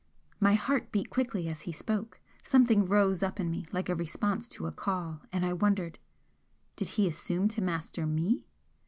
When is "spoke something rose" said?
1.71-3.21